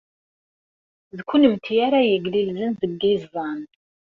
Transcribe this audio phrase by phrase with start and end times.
[1.17, 3.59] D kennemti ara yeglilzen deg yiẓẓan.